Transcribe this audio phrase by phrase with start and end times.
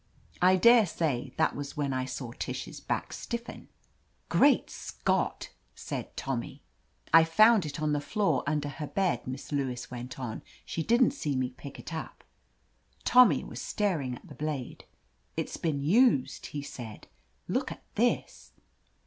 [0.41, 3.67] I daresay that was when I saw Tish's bacK stiffen.
[4.29, 6.63] "Great Scott!" said Tommy.
[7.11, 9.91] 104 OF LETITIA CARBERRY "I found it on the floor under her bed," Miss Lewis
[9.91, 10.41] went on.
[10.65, 12.23] "She didn't see me pick it up.
[13.03, 14.85] Tommy was staring at the blade.
[15.37, 17.05] "It's been used," he said.
[17.47, 18.53] "Look at this!"